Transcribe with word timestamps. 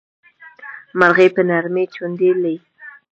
مرغۍ 0.99 1.27
په 1.35 1.41
نرمۍ 1.49 1.85
چوڼيدلې. 1.93 2.55